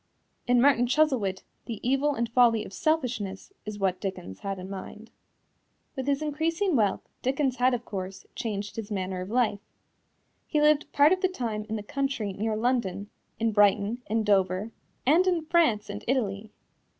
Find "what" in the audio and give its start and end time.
3.77-4.01